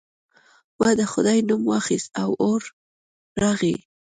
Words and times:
ما 0.79 0.89
د 0.99 1.01
خدای 1.11 1.39
نوم 1.49 1.61
واخیست 1.71 2.09
او 2.23 2.31
اور 2.45 2.61
راغی. 3.41 3.75